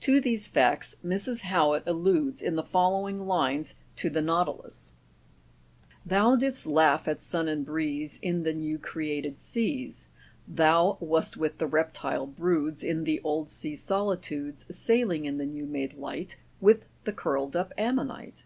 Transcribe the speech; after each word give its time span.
To 0.00 0.20
these 0.20 0.46
facts 0.46 0.94
Mrs. 1.02 1.40
Howitt 1.40 1.84
alludes 1.86 2.42
in 2.42 2.54
the 2.54 2.62
following 2.62 3.26
lines 3.26 3.74
to 3.96 4.10
the 4.10 4.20
nautilus: 4.20 4.92
"Thou 6.04 6.36
didst 6.36 6.66
laugh 6.66 7.08
at 7.08 7.18
sun 7.18 7.48
and 7.48 7.64
breeze 7.64 8.18
In 8.20 8.42
the 8.42 8.52
new 8.52 8.76
created 8.78 9.38
seas;' 9.38 10.06
Thou 10.46 10.98
wast 11.00 11.38
with 11.38 11.56
the 11.56 11.66
reptile 11.66 12.26
broods 12.26 12.84
In 12.84 13.04
the 13.04 13.22
old 13.24 13.48
sea 13.48 13.74
solitudes, 13.74 14.66
Sailing 14.70 15.24
in 15.24 15.38
the 15.38 15.46
new 15.46 15.64
made 15.64 15.94
light, 15.94 16.36
With 16.60 16.84
thecurled 17.06 17.56
up 17.56 17.72
ammonite. 17.78 18.44